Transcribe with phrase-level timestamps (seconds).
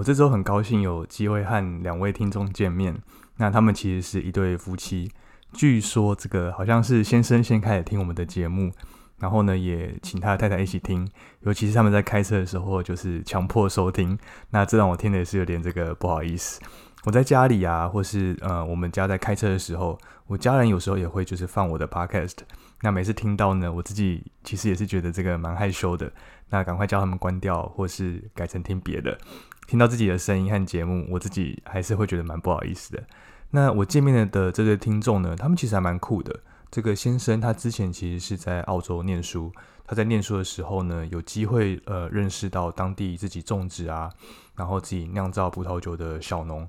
[0.00, 2.96] 我这周很高兴有机会和两位听众见面。
[3.36, 5.10] 那他们其实是一对夫妻，
[5.52, 8.72] 据说这个好像是先生先开始听我们的节目，
[9.18, 11.06] 然后呢也请他的太太一起听，
[11.40, 14.18] 尤其是他们在开车的时候就是强迫收听。
[14.48, 16.62] 那这让我听的也是有点这个不好意思。
[17.04, 22.36] 我在家里啊，或是呃，我们家在开车的时候，我家人有时候也会就是放我的 podcast。
[22.82, 26.10] 那每次听到呢，我自己其实也是觉得这个蛮害羞的。
[26.52, 29.16] 那赶快叫他们关掉，或是改成听别的。
[29.70, 33.00] 听到自己的声音和节目，我自己还是会觉得蛮不好意思的。
[33.50, 36.40] 那我见面的的这对听众呢，他们其实还蛮酷的。
[36.72, 39.52] 这个先生他之前其实是在澳洲念书，
[39.86, 44.10] 他在念书的时候呢，有机会呃认识到当地自己种植啊。
[44.56, 46.68] 然后自己酿造葡萄酒的小农，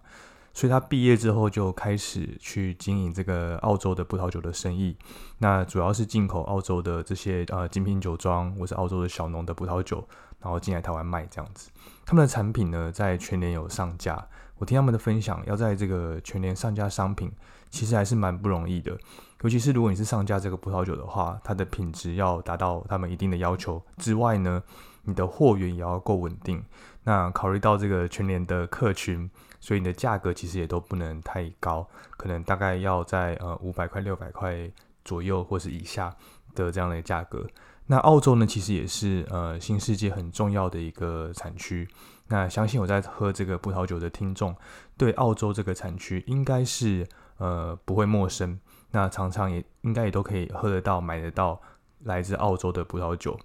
[0.54, 4.96] 所以他毕业之后就开始去经营这个澳洲的葡萄酒的生意。
[5.40, 10.08] 那主要是进口澳洲的这些呃精品酒庄或是澳洲的小农的葡萄酒，
[10.42, 11.70] 然后进来台湾卖这样子。
[12.06, 14.28] 他们的产品呢，在全年有上架。
[14.58, 17.32] 我听他们的分享，要在这个全年上架商品，
[17.72, 18.96] 其实还是蛮不容易的。
[19.42, 24.62] 尤其是如果你是上架这个葡萄酒的话，它的品质要达到他们一定的要求之外呢，
[25.04, 26.64] 你的货源也要够稳定。
[27.04, 29.28] 那考虑到这个全年的客群，
[29.60, 34.70] 所以你的价格其实也都不能太高，可能大概要在呃五百块、六百块
[35.04, 36.16] 左右或是以下
[36.56, 37.46] 的这样的价格。
[37.88, 41.88] 那澳洲呢，其实也是呃新世界很重要的一个产区。
[42.28, 44.56] 那相信我在喝这个葡萄酒的听众，
[44.96, 47.06] 对澳洲这个产区应该是
[47.38, 48.58] 呃不会陌生。
[48.92, 51.60] 那常常也应该也都可以喝得到、买得到
[52.04, 53.38] 来自澳洲的葡萄酒。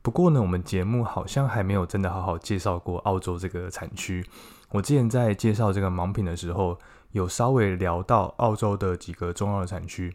[0.00, 4.24] 不过呢，我们节目好像还没有真的好好介绍过澳洲这个产区。
[4.70, 6.78] 我之前在介绍这个盲品的时候，
[7.12, 10.14] 有稍微聊到澳洲的几个重要的产区，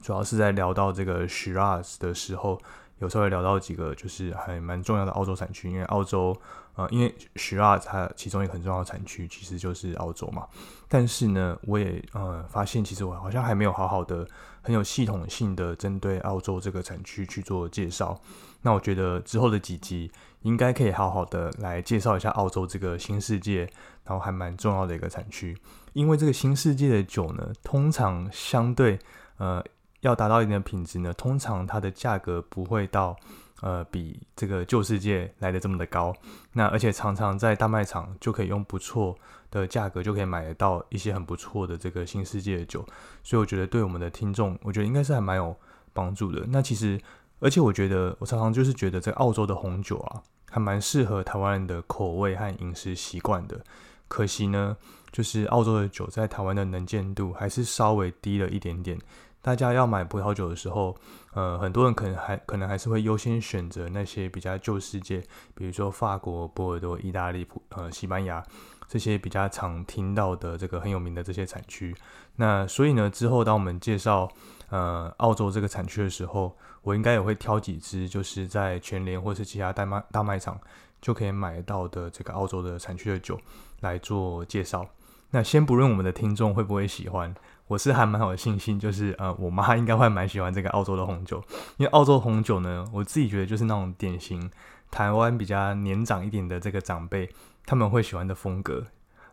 [0.00, 2.60] 主要是在聊到这个 Shiraz 的时候，
[2.98, 6.36] 有稍微聊到几个就是还蛮重要的澳洲产区，因为澳洲。
[6.74, 10.46] 呃，因为 Shiraz 它其中一个很重要的产区其实就是澳洲嘛，
[10.86, 14.24] 但是呢，我也呃发现其实我好像还没有好好的
[14.62, 18.16] 很有系统性的针对澳洲这个产区去做介绍。
[18.62, 20.08] 那我觉得之后的几集
[20.42, 23.68] 应该可以好好的来介绍一下澳洲这个新世界，
[24.04, 25.58] 然后还蛮重要的一个产区。
[25.94, 28.96] 因为这个新世界的酒呢，通常相对
[29.38, 29.60] 呃
[30.00, 33.16] 要达到一定的品质呢，通常它的价格不会到。
[33.60, 36.14] 呃，比这个旧世界来的这么的高，
[36.52, 39.18] 那而且常常在大卖场就可以用不错
[39.50, 42.86] 的价格就可以买得到一些很不错的这个新世界的酒，
[43.24, 45.56] 所以我觉得对我们的听众，我觉得应该是还蛮有
[45.92, 46.44] 帮助的。
[46.46, 47.00] 那其实，
[47.40, 53.60] 而且我觉得我常常就是觉得这澳洲的红酒啊，还蛮适合台湾人的口味和饮食习惯的。
[54.06, 54.76] 可惜呢，
[55.10, 58.96] 就是澳洲的酒在台湾的能见度还是稍微低了一点点。
[59.40, 60.94] 大家要买葡萄酒的时候，
[61.32, 65.22] 呃，很多人可能还可能还是会优先选择那些比较旧世界，
[65.54, 68.42] 比如说法国、波尔多、意大利、普呃西班牙
[68.88, 71.94] 这些比较常听到的这个很有名的这些产区。
[72.36, 74.28] 那所以呢，之后当我们介绍
[74.70, 80.60] 呃澳洲这个产区的时候，我应该也会挑几支就是在全联或是其他大卖大卖场
[81.00, 83.38] 就可以买到的这个澳洲的产区的酒
[83.80, 84.86] 来做介绍。
[85.30, 87.34] 那先不论我们的听众会不会喜欢。
[87.68, 91.42] 我是还蛮有信心，就是呃，我妈应该会蛮喜欢这个澳洲的红酒，
[91.76, 94.50] 因为澳洲红酒呢，我自己觉得就是那种典型
[94.90, 97.30] 台湾比较年长一点的这个长辈
[97.66, 98.86] 他们会喜欢的风格。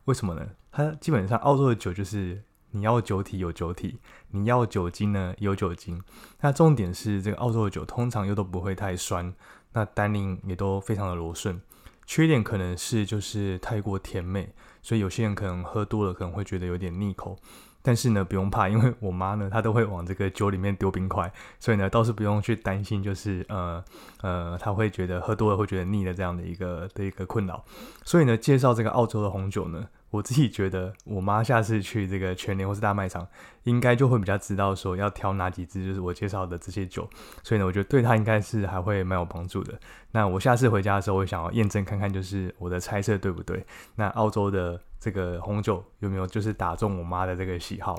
[0.04, 0.46] 为什么呢？
[0.72, 4.00] 它基本上澳洲的酒就是你要酒体有酒体，
[4.32, 6.04] 你要酒精呢有酒精。
[6.42, 9.34] 那重点是这个澳洲的酒通常又都不会太酸，
[9.72, 11.62] 那单宁也都非常的柔顺。
[12.06, 17.40] 缺点可能是就是太过甜美，所以有些人可能喝多了可能会觉得有点腻口。
[17.86, 23.84] 但是呢，不用怕，因为我妈呢，她都会往这个酒里面丢冰块，所以呢，倒是不用去担心，就是呃
[24.24, 27.64] 呃，她会觉得喝多了会觉得腻的这样的一个的一个困扰。
[28.04, 29.88] 所以呢，介绍这个澳洲的红酒呢。
[30.12, 33.28] 我自己觉得，我妈下次去这个全联或是大卖场，
[33.64, 37.10] 应该就会比较知道说要挑哪几支，就是我介绍的这些酒。
[37.44, 39.78] 所以呢，我觉得对她应该是还会蛮有帮助的。
[40.12, 43.66] 那我下次回家的时候，我想要验证看看，就是我的猜测对不对？
[43.96, 47.96] 那澳洲的这个红酒有没有就是打中我妈的这个喜好？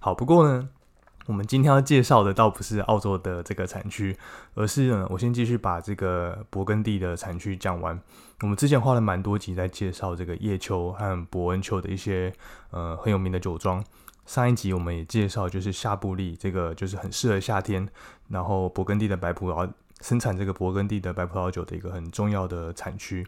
[0.00, 0.66] 好，不过呢。
[1.28, 4.16] 我们今天要介绍的倒不是澳洲的这个产区，
[4.54, 8.00] 而是呢，我先继续把这个勃艮第的产区讲完。
[8.42, 12.32] 我们之前花了蛮多集在介绍这个叶丘和伯恩丘的一些
[12.70, 13.84] 呃很有名的酒庄。
[14.24, 17.88] 上一集我们也介绍，就是夏布利这个就是很适合夏天，
[18.28, 19.68] 然后勃艮第的白葡萄
[20.02, 23.26] 生产这个勃艮第的白葡萄酒的一个很重要的产区。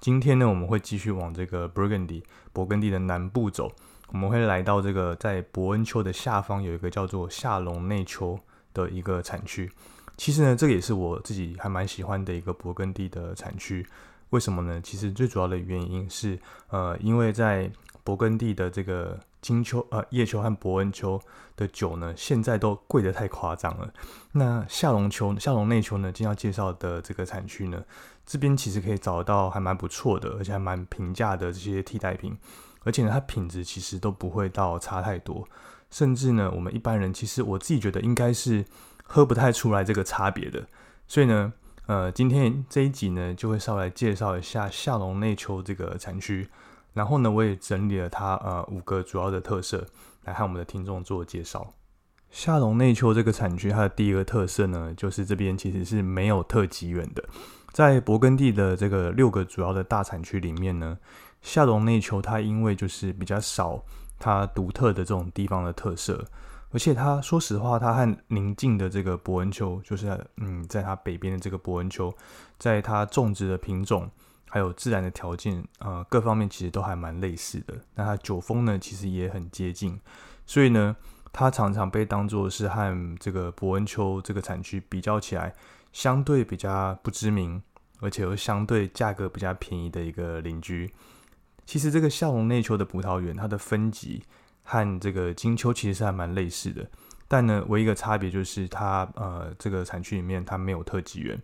[0.00, 2.22] 今天呢，我们会继续往这个 Burgundy
[2.54, 3.72] 勃艮第的南部走。
[4.10, 8.38] 我们会来到这个在伯恩丘的下方有一个叫做夏隆内丘
[8.72, 9.70] 的一个产区。
[10.16, 13.84] 其实呢，这个也是我自己还蛮喜欢的一个勃艮第的产区。
[14.30, 14.80] 为什么呢？
[14.80, 17.70] 其实最主要的原因是，呃，因为在
[18.04, 21.20] 勃艮第的这个金丘、呃叶丘和伯恩丘
[21.56, 23.92] 的酒呢，现在都贵得太夸张了。
[24.32, 27.82] 那夏隆丘、夏隆内丘呢，今天要介绍的这个产区呢，
[28.28, 32.36] 这边其实可以找到还蛮不错的，而且还蛮平价的这些替代品。
[32.84, 35.48] 而且呢，它品质其实都不会到差太多，
[35.90, 38.62] 甚至呢，我们一般人其实我自己觉得应该是
[39.02, 40.62] 喝不太出来这个差别的。
[41.06, 41.50] 所以呢，
[41.86, 46.46] 呃，今天这一集呢，就会稍微介绍一下夏隆内丘这个产区，
[46.92, 49.86] 然后呢，我也整理了它呃五个主要的特色，
[50.24, 51.72] 来和我们的听众做介绍。
[52.30, 57.24] 夏隆内丘这个产区，它的第一个特色呢，就是这边其实是没有特级园的，
[57.72, 60.98] 在勃艮第的这个六个主要的大产区里面呢。
[61.40, 63.80] 夏隆内丘，它因为就是比较少
[64.18, 66.24] 它独特的这种地方的特色，
[66.72, 70.08] 而且它说实话，它和邻近的这个伯恩丘，就是
[70.38, 72.12] 嗯，在它北边的这个伯恩丘，
[72.58, 74.10] 在它种植的品种
[74.48, 77.74] 还有自然的条件，呃，各方面其实都还蛮类似的。
[77.94, 79.98] 那它酒风呢，其实也很接近，
[80.44, 80.96] 所以呢，
[81.32, 85.54] 它常常被当作是和这个伯恩丘这个产区比较起来，
[85.92, 87.62] 相对比较不知名，
[88.00, 90.92] 而且又相对价格比较便宜的一个邻居。
[91.64, 94.22] 其实这个夏隆内丘的葡萄园，它的分级
[94.62, 96.88] 和这个金丘其实是还蛮类似的，
[97.28, 101.40] 但呢，唯一一个差别就是它呃这个产区里面它没有特级园，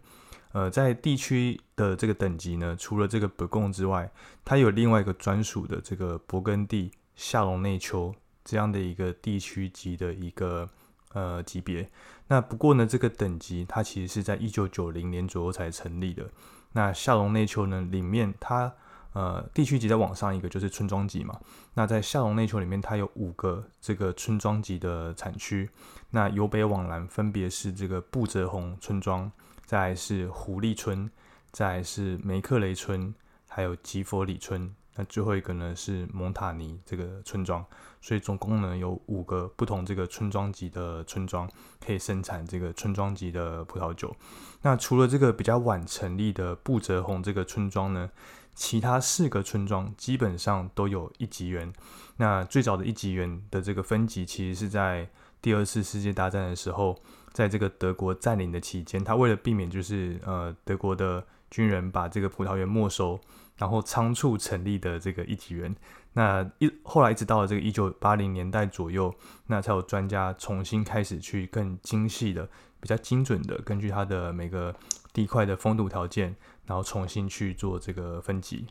[0.53, 4.11] 呃，在地区的这个等级呢，除了这个伯贡之外，
[4.45, 8.15] 它有另外一个专属的这个勃艮第夏隆内丘
[8.45, 10.69] 这样的一个地区级的一个
[11.13, 11.89] 呃级别。
[12.29, 16.29] 那不过呢，这个等级它其实是在一九九零年左右才成立的。
[16.73, 18.73] 那夏隆内丘呢，里面它
[19.13, 21.39] 呃，地区级再往上一个就是村庄级嘛。
[21.75, 25.71] 那在夏隆内丘里面，它有五个这个村庄级的产区。
[26.11, 29.31] 那由北往南分别是这个布泽红村庄，
[29.65, 31.09] 再是狐狸村，
[31.53, 33.15] 再是梅克雷村，
[33.47, 34.75] 还有吉佛里村。
[34.97, 37.65] 那最后一个呢是蒙塔尼这个村庄。
[38.05, 44.15] 所以总共呢有五个不同这个村庄级的村庄可以生产这个村庄级的葡萄酒。
[44.61, 48.11] 那除了这个比较晚成立的布泽红这个村庄呢？
[48.55, 51.73] 其他四个村庄基本上都有一级园。
[52.19, 55.09] 那最早的一级园的这个分级，其实是在
[55.43, 56.97] 第二次世界大战的时候，
[57.33, 63.19] 在这个德国占领的期间，他为了避免就是呃德国的军人把这个葡萄园没收，
[63.57, 65.75] 然后仓促成立的这个一体园。
[66.13, 69.15] 那一后来一直到了这个一九八零年代左右，
[69.47, 72.49] 那才有专家重新开始去更精细的、
[72.81, 74.75] 比较精准的根据它的每个
[75.13, 76.35] 地块的风土条件。
[76.67, 78.67] 然后重新去做这个分级。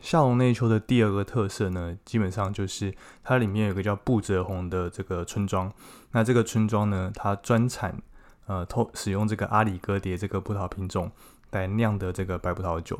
[0.00, 5.70] 夏隆内丘的第二个特色呢，基本上就是它里面有个叫布泽红的这个村庄。
[6.12, 8.00] 那这个村庄呢，它专产
[8.46, 11.12] 呃，偷使用这个阿里戈蝶这个葡萄品种
[11.50, 12.98] 来酿的这个白葡萄酒。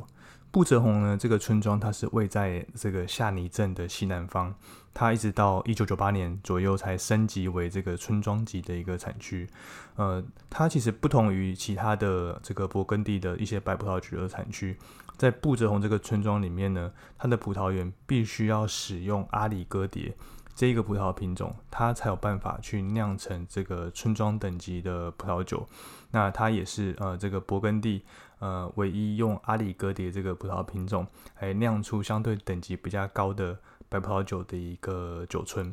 [0.54, 4.54] 布泽红呢，这个村庄它是位在这个夏尼镇的西南方。
[4.92, 9.48] 它一直到一九九八年左右才升级为这个村庄级的一个产区。
[9.96, 14.78] 呃，它其实不同于其他的这个勃艮第的一些白葡萄酒的产区，
[15.16, 20.14] 在布泽洪这个村庄里面呢，它的葡萄园必须要使用阿里戈蝶
[20.54, 25.66] 这一个葡萄品种，它才有办法去酿成这个村庄等级的葡萄酒。
[26.12, 28.04] 那它也是呃这个勃艮第
[28.44, 31.06] 呃唯一用阿里戈蝶这个葡萄品种
[31.40, 33.58] 来酿出相对等级比较高的。
[33.86, 35.72] 白葡萄酒的一个酒村，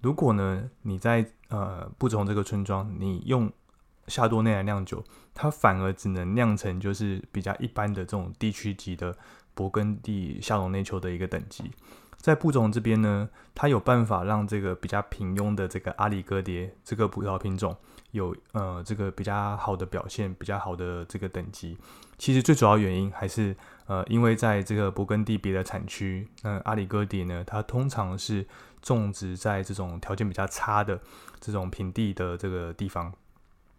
[0.00, 3.48] 如果呢你在呃布种这个村庄，你用
[4.08, 9.16] 夏多内来酿酒，它反而只能酿成就是比较一般的这种地区级的
[9.54, 11.70] 勃艮第夏隆内丘的一个等级。
[12.16, 17.76] 在布种这边呢，它有办法让这个比较平庸的这个阿里戈蝶这个葡萄品种
[18.12, 21.76] 有呃这个比较好的表现，比较好的这个等级。
[22.18, 28.46] 其实最主要原因还是呃，因为在这个勃艮第别的产区，那阿里戈迪呢，它通常是
[28.82, 31.00] 种植在这种条件比较差的
[31.40, 33.12] 这种平地的这个地方。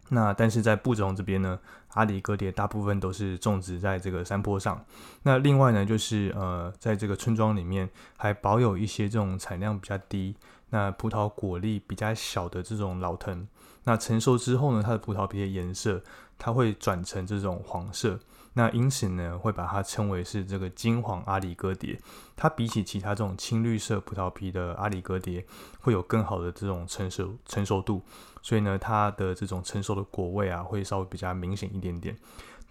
[0.08, 1.58] 那但是在布种这边呢，
[1.94, 4.84] 阿里戈迪大部分都是种植在这个山坡上。
[5.22, 10.34] 那另外呢，就是呃，在这个村庄里面还保有一些这种产量比较低、
[10.70, 13.46] 那葡萄果粒比较小的这种老藤。
[13.84, 16.02] 那成熟之后呢，它的葡萄皮的颜色
[16.38, 18.18] 它会转成这种黄色。
[18.54, 21.98] 那因此呢，会把它称为是这个金黄阿里戈蝶。
[22.36, 25.44] 它比起其他这种青绿色葡萄皮的阿里戈蝶，
[25.80, 28.02] 会有更好的这种成熟成熟度。
[28.42, 32.14] 所以呢，它的这种成熟的果味啊，会稍微比较明显一点点。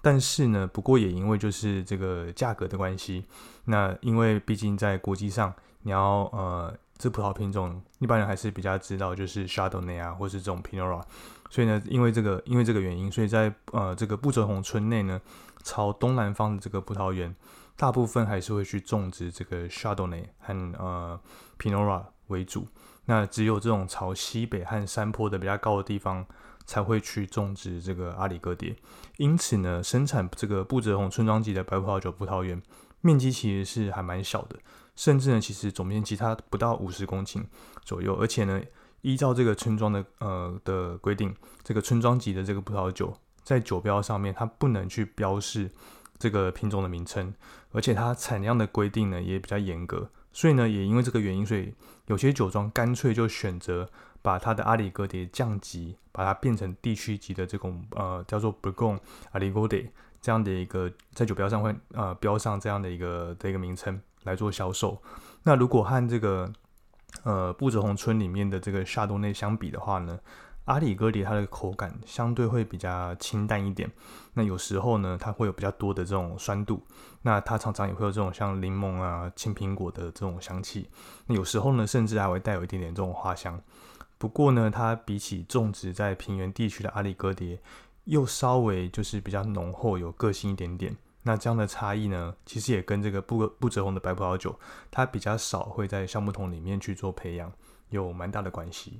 [0.04, 3.26] 但是呢，不过也因为就是这个价格的关系，
[3.66, 5.52] 那因为毕竟在国际上，
[5.82, 11.02] 你要呃，这葡萄品种一般人还是比较知道，就是 s h a d o w n a y 啊，或是这种 Pinot。
[11.50, 15.20] 所以呢，因为这个因为这个原因，所以在呃这个布泽红村内呢。
[15.64, 17.36] 朝东南方的这个葡萄园，
[17.78, 21.20] 大部分还是会去种植这个 s h a d o w n a y 和呃
[21.60, 22.68] Pinot 为主。
[23.06, 26.26] 那只有这种朝西北和山坡的比较高的地方，
[26.66, 28.76] 才会去种植这个阿里戈蝶。
[29.18, 32.60] 因此呢，生产这个布泽红村庄级的白葡萄酒葡萄园
[33.02, 34.58] 面积其实是还蛮小的，
[34.96, 37.44] 甚至呢，其实总面积它不到五十公顷
[37.84, 38.16] 左右。
[38.16, 38.62] 而且呢，
[39.02, 43.16] 依照这个村庄的呃的规定，这个村庄级的这个葡萄酒。
[43.44, 45.72] 在酒标上面，它不能去标示
[46.20, 47.34] 这个品种的名称，
[47.72, 51.74] 而且它产量的规定呢也比较严格，所以呢，也因为这个原因，所以
[52.06, 53.90] 有些酒庄干脆就选择
[54.22, 59.00] 把它的阿里戈蝶降级，把它变成地区级的这种呃叫做布贡
[59.32, 65.02] 阿里戈蝶这样的一个在酒标上会呃标上这样的一个的一个名称来做销售。
[65.44, 66.52] 那如果和这个
[67.24, 70.20] 呃布泽红村里面的这个夏多内相比的话呢？
[70.66, 73.92] 阿里戈蝶它的口感相对会比较清淡一点，
[74.36, 76.86] 那有时候呢，它会有比较多的这种酸度，
[77.24, 80.88] 那它常常也会有这种像柠檬啊、青苹果的这种香气，
[81.26, 83.60] 那有时候呢，甚至还会带有一点点这种花香。
[84.20, 87.60] 不过呢，它比起种植在平原地区的阿里戈蝶，
[88.04, 90.96] 又稍微就是比较浓厚、有个性一点点。
[91.24, 94.60] 那这样的差异呢，其实也跟这个不不折红的白葡萄酒，
[94.90, 97.52] 它比较少会在橡木桶里面去做培养，
[97.90, 99.00] 有蛮大的关系。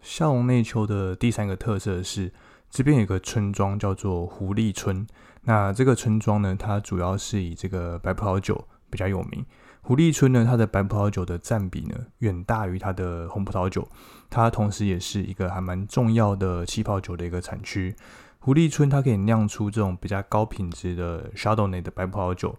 [0.00, 2.32] 夏隆内丘的第三个特色是，
[2.70, 5.06] 这边有个村庄叫做狐狸村。
[5.42, 9.44] 那这个村庄呢，它主要是以这个白葡萄酒比较有名。
[9.82, 13.86] 狐狸村呢，它的白葡萄酒的占比呢，远大于它的红葡萄酒。
[14.30, 17.94] 它同时也是一个还蛮重要的气泡酒的一个产区。
[18.40, 22.56] 狐狸村它可以酿出这种比较高品质的 Chardonnay 的白葡萄酒。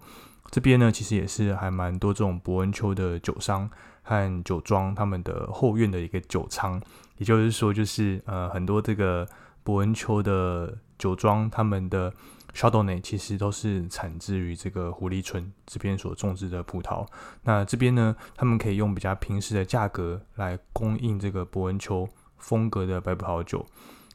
[0.52, 3.70] 这边呢，其实也是还蛮多这种伯恩丘的酒商
[4.04, 6.80] 和酒庄他们的后院的一个酒仓。
[7.18, 9.28] 也就是说，就是呃，很多这个
[9.64, 12.14] 伯恩丘的酒庄，他们的
[12.54, 17.08] Chardonnay 其实都是产自于这个狐狸村这边所种植的葡萄。
[17.44, 22.08] 那这边呢，他们可以用比较平时的价格来供应这个伯恩丘
[22.38, 23.66] 风格的白葡萄酒。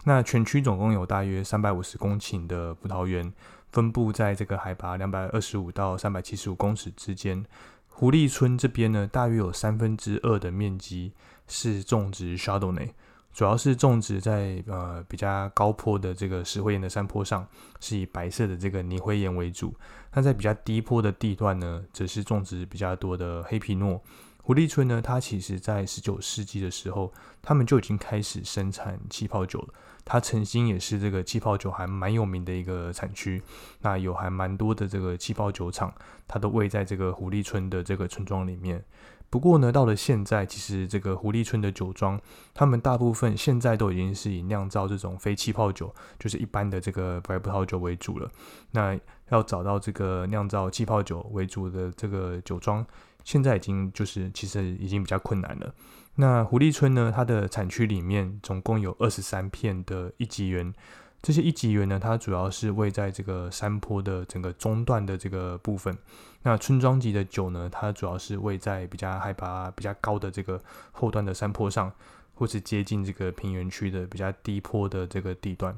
[0.06, 3.32] 那全区总共有大约三百五十公顷的葡萄园，
[3.72, 7.44] 分布在这个海拔两百二十五到三百七十五公尺之间。
[7.88, 11.12] 狐狸村这边呢，大约有三分之二的面积。
[11.48, 12.90] 是种植 Chardonnay，
[13.32, 17.46] 主要是种植在呃比较高坡的这个石灰岩的山坡上，
[17.78, 19.72] 是以白色的这个泥灰岩为主。
[20.12, 24.02] 那在比较低坡的地段呢，则是种植比较多的黑皮诺。
[24.42, 29.68] 狐狸村呢，它其实在十九世纪的时候，他们就已经开始生产气泡酒了。
[30.06, 33.42] 它曾经也是这个气泡酒还蛮有名的一个产区。
[33.80, 35.92] 那有还蛮多的这个气泡酒厂，
[36.26, 38.82] 它都位在这个狐狸村的这个村庄里面。
[39.28, 42.18] 不过呢，到了现在，其实这个狐狸村的酒庄，
[42.54, 48.30] 他们大部分现在都已经是以酿造这种非气泡酒，就是一般的这个白葡萄酒为主了。
[48.70, 48.96] 那
[49.30, 52.86] 要找到这个酿造气泡酒为主的这个酒庄，
[53.26, 55.74] 现在已经就是其实已经比较困难了。
[56.14, 60.72] 那狐狸村呢，它的产区里面总共有二十三片的一级园。
[61.20, 65.98] 这些一级园呢，它主要是位在这个山坡的整个中段的这个部分。
[66.44, 71.92] 那村庄级的酒呢，它主要是位在比较海拔比较高的这个后段的山坡上，
[72.34, 75.76] 或是接近这个平原区的比较低坡的这个地段。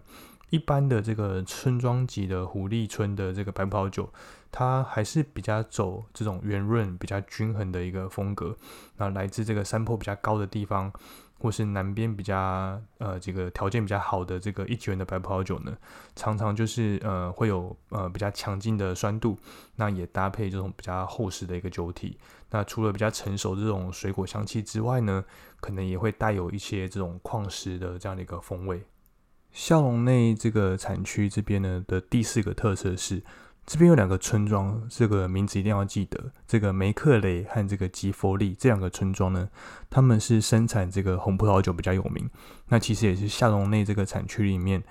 [0.51, 4.11] 一般的这个村庄级的狐狸村的这个白葡萄酒，
[4.51, 8.57] 它还是比较走这种圆润、比较均衡的一个风格。
[8.97, 10.93] 那来自这个山坡比较高的地方。
[11.41, 12.35] 或是南边比较
[12.99, 15.73] 呃这个条件比较好的这个一级园的白葡萄酒呢，
[16.17, 19.39] 常常就是呃会有呃比较强劲的酸度，
[19.77, 22.19] 那也搭配这种比较厚实的一个酒体。
[22.51, 25.25] 那除了比较成熟这种水果香气之外呢，
[25.61, 28.83] 可能也会带有一些这种矿石的这样的一个风味。
[29.53, 33.23] 夏隆内这个产区这边呢的第四个特色是。
[33.69, 36.19] 这边有两个村庄，这个名字一定要记得。
[36.47, 39.47] 这个梅克雷和这个吉佛利这两个村庄呢，
[39.91, 42.31] 他们是生产这个红葡萄酒比较有名。
[42.69, 44.83] 那其实也是夏隆内这个产区里面，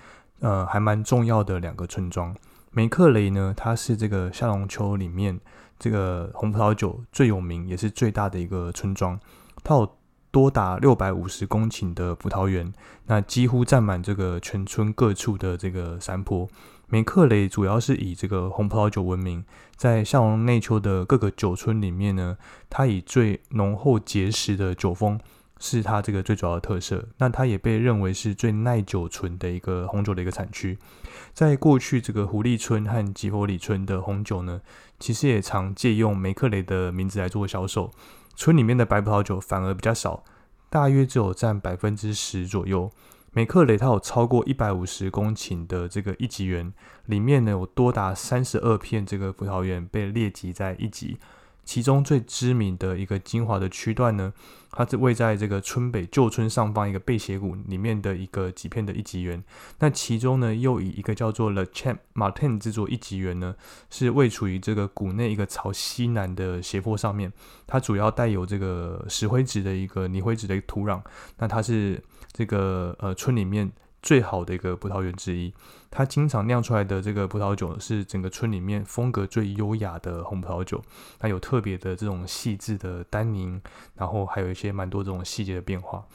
[0.41, 2.35] 呃，还蛮重要的两个村庄。
[2.69, 5.39] 梅克雷呢，它是这个夏隆丘里面
[5.79, 9.19] 这个红葡萄酒最有名也是最大的一个村庄，
[9.63, 9.97] 它有
[10.29, 12.71] 多达六百五十公顷的葡萄园，
[13.07, 16.47] 那几乎占满这个全村各处的这个山坡。
[16.89, 19.43] 梅克雷主要是以这个红葡萄酒闻名，
[19.75, 22.37] 在夏隆内丘的各个酒村里面呢，
[22.69, 25.19] 它以最浓厚结实的酒风
[25.59, 27.05] 是它这个最主要的特色。
[27.17, 30.77] 那它也被认为是最耐久存的一个红酒的一个产区。
[31.33, 34.61] 在过去，这个狐狸村和吉佛里村的红酒呢，
[34.97, 37.91] 其实也常借用梅克雷的名字来做销售。
[38.37, 40.23] 村里面的白葡萄酒反而比较少，
[40.69, 42.89] 大约只有占百分之十左右。
[43.37, 46.73] 每克雷它有超过一百五十公顷的这个一级园，
[47.05, 51.19] 里面呢有多达三十二片这个葡萄园被列级在一级。
[51.63, 54.33] 其中最知名的一个精华的区段呢，
[54.71, 59.43] 它是位在这个村北旧村上方一个背斜谷里面的一个几片的一级园。
[59.77, 63.55] 那其中呢，又以一个叫做 Le Champ Martin 这座一级园呢，
[63.91, 67.31] 是位处于这个谷内一个朝西南的斜坡上面。
[67.67, 70.99] 它主要带有这个石灰质的一个泥灰质的土壤。
[71.37, 72.01] 那它是
[72.37, 73.71] 这个呃村里面
[74.03, 75.51] 最好的一个葡萄园之一，
[75.89, 80.79] 它经常酿出来的这个葡萄酒是整个村里面风格最优雅的红葡萄酒，
[81.17, 83.59] 它有特别的这种细致的单宁，
[83.95, 86.05] 然后还有一些蛮多这种细节的变化。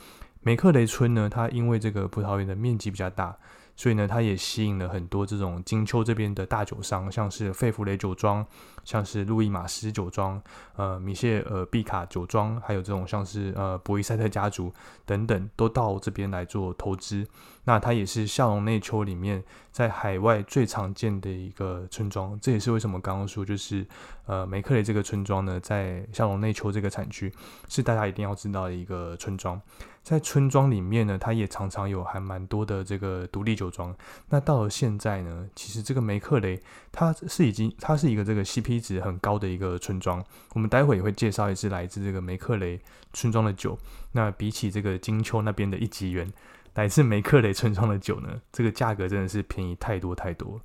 [0.42, 3.36] 梅克雷村呢，它因为这个葡萄园的面积比较大。
[3.82, 8.46] 所以呢，它也吸引了很多这种金秋这边的大酒商，像是费弗雷酒庄，
[8.84, 10.40] 像是路易马斯酒庄，
[10.76, 14.72] 呃，米歇尔毕卡酒庄，还有这种像是呃博伊塞特家族
[15.04, 17.26] 等等，都到这边来做投资。
[17.64, 23.84] 那它也是夏隆内丘里面在海外最常见的一个村庄，这也是为什么刚刚说就是
[24.26, 27.32] 呃梅克雷这个村庄呢，在夏隆内丘这个产区
[27.68, 29.60] 是大家一定要知道的一个村庄。
[30.02, 33.94] 在村庄里面呢，它也常常有还蛮多的这个独立酒庄。
[34.28, 36.60] 那到了现在呢，其实这个梅克雷
[36.90, 40.22] 它是已经它是一个这个 CP 值很高的一个村庄。
[40.54, 42.80] 我们待会也会介绍一支来自这个梅克雷
[43.12, 43.78] 村庄的酒。
[44.10, 46.30] 那比起这个金秋那边的一级园，
[46.74, 50.60] 来自梅克雷村庄的酒呢，这个价格真的是便宜太多太多。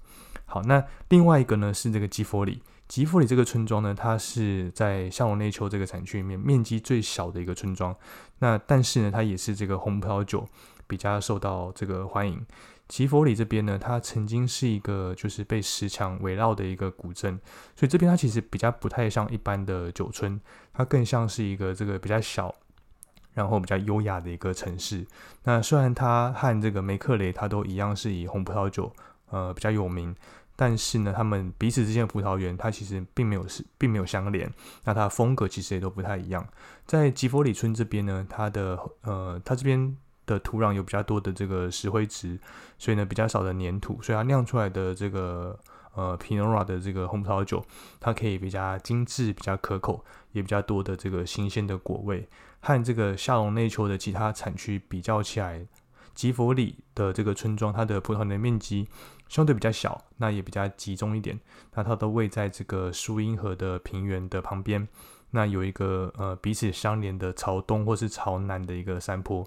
[0.48, 2.64] 好，那另外一个呢是这个吉佛里。
[2.88, 7.94] 吉弗里这个村庄呢，它是在夏隆内丘这个产区里面面积最小的一个村庄。
[8.40, 10.48] 那但是呢，它也是这个红葡萄酒
[10.88, 12.44] 比较受到这个欢迎。
[12.88, 17.38] 吉佛里这边呢，它曾经是一个就是被石墙围绕的一个古镇，
[17.76, 20.40] 所以这边它其实比较不太像一般的酒村，
[20.72, 22.56] 它更像是一个这个比较小，
[23.34, 25.06] 然后比较优雅的一个城市。
[25.44, 28.90] 那虽然它和这个梅克雷它都一样是以红葡萄酒
[29.30, 30.16] 呃比较有名。
[30.60, 34.52] 但是呢，他们彼此之间的葡萄园，它其实并没有是，并没有相连。
[34.86, 36.48] 那它的风格其实也都不太一样。
[36.86, 42.40] 在吉佛里村这边呢，它的呃，它这边的土壤有比较多的这个石灰质，
[42.80, 45.60] 所以呢比较少的粘土，所以它酿出来的这个
[45.94, 47.64] 呃皮诺拉的这个红葡萄酒，
[48.00, 52.28] 它可以比较精致、比较可口，也比较多的这个新鲜的果味。
[52.62, 55.64] 和这个夏隆内丘的其他产区比较起来，
[56.18, 58.88] 吉佛里的这个村庄，它的葡萄园面积。
[59.30, 61.38] 相对比较小，那也比较集中一点。
[61.76, 64.88] 那它都位在这个苏因河的平原的旁边，
[65.32, 69.46] 那有一个呃彼此相连的朝东或是朝南的一个山坡。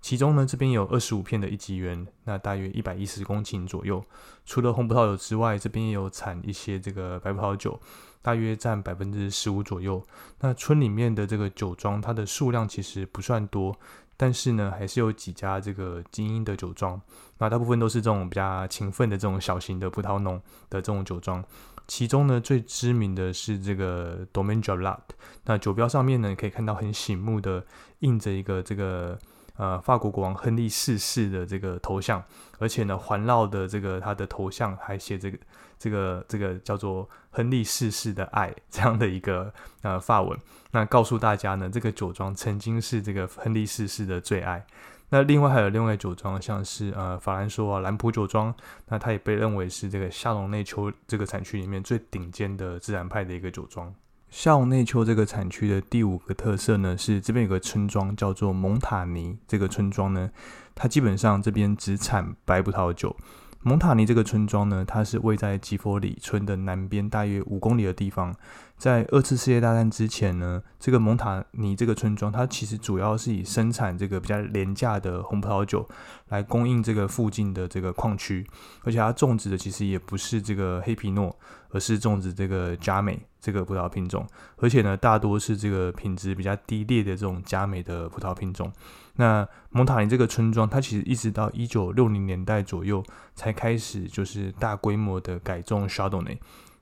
[0.00, 4.04] 其中呢，这边有二十五片的一级园，那大约一百一十公顷左右。
[4.44, 7.80] 除了红葡萄酒之外，这边也有产一些这个白葡萄酒，
[8.20, 10.04] 大约占百分之十五左右。
[10.40, 13.74] 那村里面的这个酒庄，它的数量其实不算多。
[14.22, 17.00] 但是呢，还是有几家这个精英的酒庄，
[17.38, 20.36] 那大部分都是这种比较勤奋的这种小型的葡萄农
[20.70, 21.44] 的这种酒庄。
[21.88, 25.00] 其中呢，最知名的是这个 Domaine Jalad。
[25.46, 27.66] 那酒标上面呢，可以看到很醒目的
[27.98, 29.18] 印着一个这个。
[29.62, 32.20] 呃，法国国王亨利四世的这个头像，
[32.58, 35.38] 而且呢，环绕的这个他的头像还写这个
[35.78, 40.36] 这个这个叫做亨利四世的爱这样的一个呃法文，
[40.72, 44.66] 那告诉大家呢，这个酒庄曾经是这个亨利四世的最爱。
[45.10, 48.52] 那另外还有另外酒庄，像是呃法兰索啊兰普酒庄，
[48.88, 53.94] 那它也被认为是这个夏隆内丘这个产区里面最顶尖的自然派的一个酒庄。
[54.32, 59.36] 夏隆内丘这个产区的第五个特色呢，是这边有个村庄叫做蒙塔尼。
[59.46, 60.30] 这个村庄呢，
[60.74, 63.14] 它基本上这边只产白葡萄酒。
[63.60, 68.34] 蒙塔尼这个村庄呢，它是位在吉佛里村的南边，大约五公里的地方。
[68.82, 75.88] 在二次世界大战之前呢，这个蒙塔尼这个村庄，它其实主要是以生产这个比较廉价的红葡萄酒
[76.30, 78.44] 来供应这个附近的这个矿区，
[78.82, 81.32] 而且它种植的其实也不是这个黑皮诺，
[81.68, 88.72] 而是种植这个佳美这个葡萄品种，而且呢，大多是这个品质比较低劣的这种佳美的葡萄品种。
[89.14, 93.00] 那蒙塔尼这个村庄，它其实一直到一九六零年代左右
[93.36, 96.36] 才开始就是大规模的改种沙当内。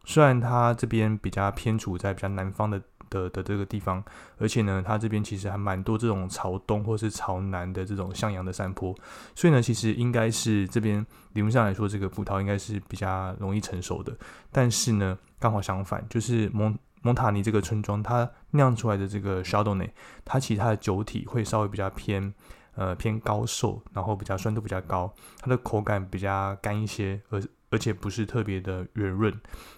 [0.04, 4.02] 虽然它这边比较偏处在比较南方的的的这个地方，
[4.38, 8.94] 而且呢，它这边其实还蛮多这种朝东或是朝南的这种向阳的山坡，
[9.34, 14.16] 所以呢，其实应该是这边理论上来说，这个葡萄应该是比较容易成熟的。
[14.52, 19.90] 但是呢，刚好相反，就是蒙蒙塔尼这个村庄，它酿出来的这个 s h a d o n
[20.24, 22.32] 它其实它的酒体会稍微比较偏
[22.74, 29.32] 呃偏高瘦，然后比较酸度比较高，它的口感比较干一些，而而且不是特别的圆润，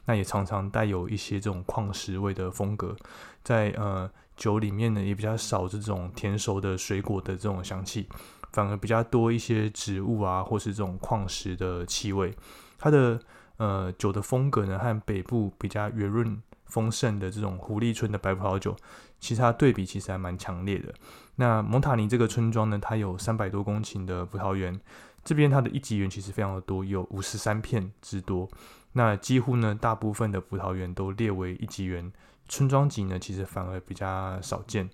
[0.07, 2.97] 那也常常带有一些这种矿石味的风格，
[3.45, 8.09] 在呃酒里面呢也比较少这种甜熟的水果的这种香气，
[8.53, 12.35] 反而比较多一些植物啊或是这种矿石的气味。
[12.79, 13.21] 它的
[13.59, 18.75] 呃酒的风格呢和北部比较圆润丰盛的这种狐狸村的白葡萄酒，
[19.21, 20.93] 其实它对比其实还蛮强烈的。
[21.37, 24.81] 那蒙塔尼这个村庄呢，它有三百多公顷的葡萄园。
[25.25, 28.49] 这边它的一级园其实非常的多，有五十三片之多。
[28.93, 32.13] 那几乎呢，大部分的葡萄园都列为一级园，
[32.49, 34.89] 村庄级呢其实反而比较少见。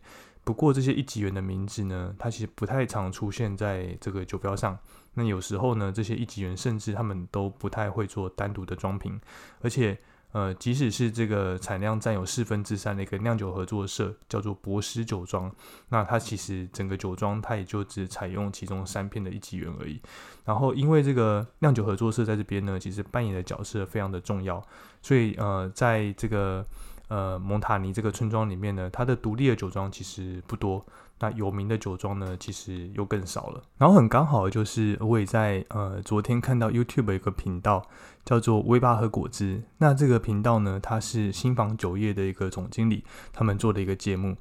[0.45, 4.79] 不过这些一级园的名字呢，它其实不太常出现在这个酒标上。
[5.15, 9.21] 那有时候呢，这些一级园甚至他们都不太会做单独的装瓶，
[9.61, 9.99] 而且。
[10.33, 15.51] 呃，即使是这个产量占有四分之三的一个酿酒合作社，叫做博斯酒庄，
[15.89, 20.01] 那它其实整个酒庄它也就只采用其中三片的一级园而已。
[20.45, 24.63] 然后，因为这个酿酒合作社在这边呢，其实扮演的角色非常的重要，
[25.01, 26.65] 所以呃，在这个
[27.09, 30.85] 呃蒙塔尼这个村庄里面呢，它的独立的酒庄其实不多。
[31.21, 33.63] 那有名的酒庄呢，其实又更少了。
[33.77, 37.89] 然后很刚好就是我也在呃昨天看到 YouTube 一个频道
[38.25, 39.63] 叫做威巴和果汁。
[39.79, 44.37] 那这个频道呢，它是新房酒业的一个总经理，他们做的一个节目，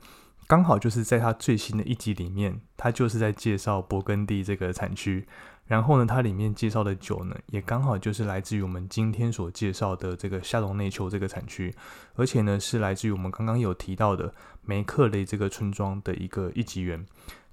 [0.47, 5.27] 刚好就是在他最新的一集里面，他就是在介绍勃艮第这个产区。
[5.67, 11.73] 然后呢，它里面介绍的酒呢，也刚好就是来自于我们今天所介绍的这个夏隆内丘这个产区，
[12.15, 17.05] 而且呢是来自于我们刚刚有提到的梅克雷这个村庄的一个一级园。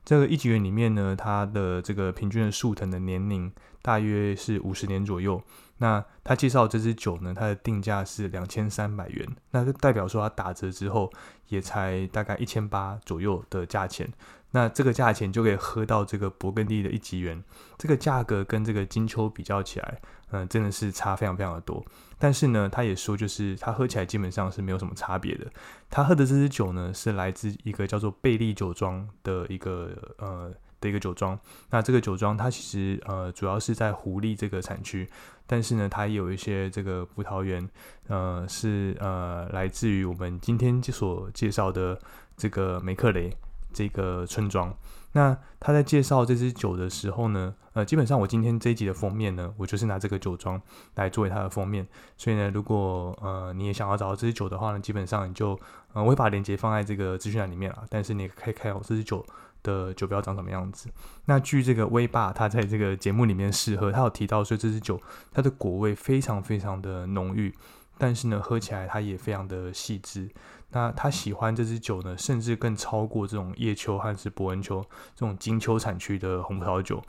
[0.05, 3.51] 这个一级园里面呢，它的这个平均的树藤的年龄
[3.83, 5.43] 大约是五十年左右。
[5.79, 11.13] 那他介绍这支酒呢，它的定价是两千三百元，那就代表说它打折之后
[11.49, 14.09] 也才大概一千八左右的价钱。
[14.55, 17.43] 那这个价钱就可以喝到这个勃艮第的一级园，
[17.77, 21.85] 这个价格跟这个金秋比较起来，嗯，真的是差非常非常的多。
[22.21, 25.51] 但是呢，他也说，就是他喝起来基本上是没有什么差别的。
[25.91, 31.37] 他喝的这支酒呢，是来自一个叫做贝利酒庄的一个呃的一个酒庄。
[31.71, 35.11] 那这个酒庄它其实呃主要是在狐狸这个产区，
[35.49, 37.69] 但是呢，它也有一些这个葡萄园，
[38.07, 41.99] 呃是呃来自于我们今天所介绍的
[42.37, 43.37] 这个梅克雷。
[43.75, 44.73] 这个村庄，
[45.13, 50.61] 那他在介绍这支酒的时候呢，呃，基本上我今天这一集的封面呢，我就是拿这个酒庄
[50.95, 51.87] 来作为它的封面。
[52.17, 55.59] 所以呢，如果呃你也想要找到这支酒的话呢，基本上你就
[55.93, 57.83] 呃我会把链接放在这个资讯栏里面啊。
[57.91, 59.27] 但是你可以看我这支酒
[59.63, 60.89] 的酒标长什么样子。
[61.25, 65.01] 那据这个威霸他在这个节目里面试喝，他有提到说这支酒
[65.33, 67.53] 它的果味非常非常的浓郁，
[67.99, 70.29] 但是呢喝起来它也非常的细致。
[70.77, 74.83] 那他喜欢这支酒呢，甚至更超过这种叶丘和是伯恩丘
[75.15, 77.01] 这种金秋产区的红葡萄酒，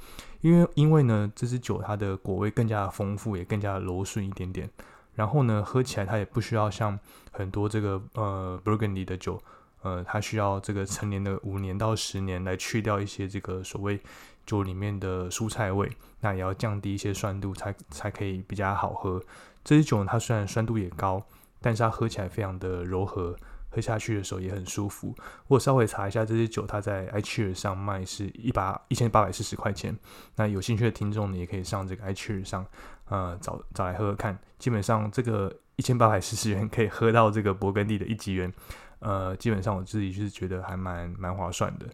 [0.42, 4.70] 因为因为呢，这支酒它的果味更加的丰富，也更加柔顺一点点。
[5.16, 7.00] 然后呢，喝起来它也不需要像
[7.32, 9.42] 很多这个呃 Burgundy 的酒，
[9.82, 14.00] 呃，它需要这个成年的五年到十年来去掉一些这个所谓
[14.46, 19.20] 酒里面的蔬菜味，那也要降低一些酸度才才可以比较好喝。
[19.64, 21.24] 这支酒，它虽然酸度也高，
[21.60, 23.36] 但是它喝起来非常的柔和。
[23.76, 25.14] 喝下去的时候也很舒服。
[25.48, 29.94] 我稍微查一下，这支酒它在 i c h e e r 上卖是一把一千八百四十块钱。
[30.38, 32.66] 那有兴趣的听众呢，也可以上这个 i c h e e r 上，
[33.10, 34.38] 呃，找找来喝喝看。
[34.58, 38.52] 基本上这个一千八百四十元可以喝到这个勃艮第的一级园，
[39.00, 41.86] 呃，基本上我自己就是觉得还蛮蛮划算的。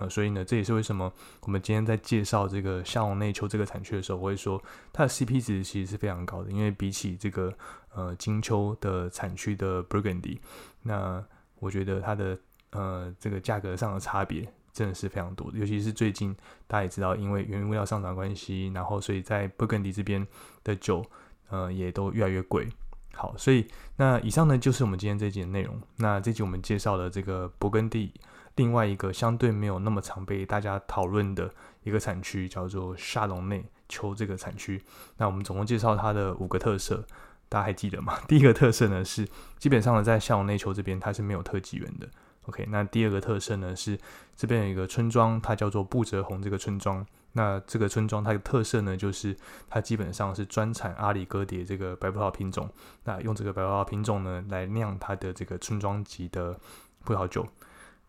[0.00, 7.52] 呃，所以呢，这也是为什么我们今天在介绍这个夏隆内丘这个产区的时候，我会说它的 CP 值其实是非常高的，因为比起这个
[7.92, 10.38] 呃金秋的产区的 Burgundy，
[10.82, 11.24] 那
[11.58, 12.38] 我觉得它的
[12.70, 16.32] 呃这个价格上的差别真的是非常多的，尤其是最近
[16.68, 20.24] 大家也知道，因为原物料上涨关系，然后所以在 Burgundy 这边
[20.62, 21.04] 的酒
[21.48, 22.68] 呃也都越来越贵。
[23.14, 25.76] 好，所以那以上呢就是我们今天这集的内容。
[25.96, 28.12] 那这集我们介绍了这个勃艮第。
[28.58, 31.48] 另外一个相对没有那么常被大家讨论的
[31.84, 34.82] 一个产区叫做沙龙内丘这个产区。
[35.16, 37.06] 那我们总共介绍它的五个特色，
[37.48, 38.18] 大家还记得吗？
[38.26, 39.26] 第一个特色呢是
[39.58, 42.08] 基本上呢在夏龙内丘这边它是没有特级园的。
[42.46, 43.96] OK，那第二个特色呢是
[44.34, 47.06] 这边有一个村庄，它叫做布泽红这个村庄。
[47.32, 49.36] 那这个村庄它的特色呢就是
[49.68, 52.68] 它基本上是专产阿里戈蝶这个白葡萄品种。
[53.04, 56.58] 那用这个白葡萄品种呢来酿它的这个村庄级的
[57.04, 57.46] 葡萄酒。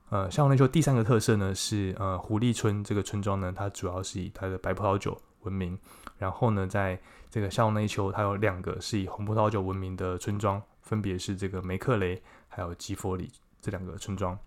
[0.09, 5.77] 呃，夏龙内丘第三个特色呢是呃狐狸村这个村庄呢，它主要是以它的白葡萄酒闻名。
[6.17, 14.37] 然后呢，在这个夏龙内丘，它有两个是以红葡萄酒闻名的村庄，分别是这个梅克雷还有吉佛里这两个村庄。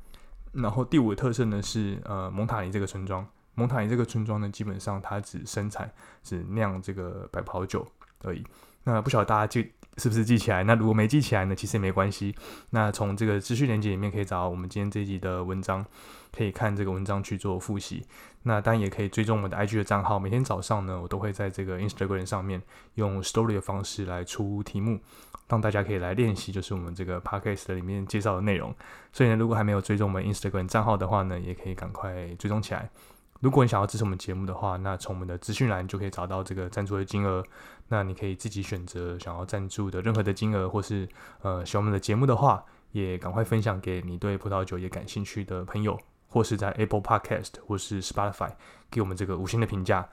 [0.53, 5.89] 然后第五个特色呢是呃蒙塔尼这个村庄，蒙塔尼这个村庄呢，基本上它只生产
[6.25, 7.87] 只酿这个白葡萄酒
[8.25, 8.45] 而已。
[8.83, 10.65] 那不晓得大家记是不是记起来？
[10.65, 12.35] 那如果没记起来呢，其实也没关系。
[12.71, 15.85] 那从这个资讯链接里面可以找到我们今天这一集的文章，
[16.35, 18.05] 可以看这个文章去做复习。
[18.45, 22.61] 那当然也可以追踪我们的 IG 的账号，每天早上呢，我都会在这个 Instagram 上面
[22.95, 24.99] 用 Story 的方式来出题目，
[25.49, 28.75] 让大家可以来练习，就是我们这个 Podcast 里面介绍的内容。
[29.13, 32.89] 所以呢，如果还没有追踪我们 Instagram 账号的话呢，也可以赶快追踪起来。
[33.41, 37.45] 如果你想要支持我们节目的话，那从我们的资讯栏就可以找到这个赞助的金额。
[37.93, 41.07] 那你可以自己选择想要赞助的任何的金额，或是
[41.43, 48.51] 呃喜欢我们的节目的话，也赶快分享给你对葡萄酒也感兴趣的朋友，或是在 Apple Podcast 或是 Spotify
[48.91, 50.09] 给我们这个五星的评价。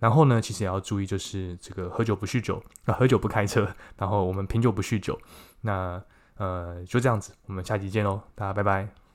[0.00, 5.16] 然后呢，其实也要注意，就是这个喝酒不酗酒，啊喝酒不开车，然后我们品酒不酗酒。
[5.60, 6.02] 那
[6.36, 9.09] 呃就这样子，我们下期见喽，大家拜拜。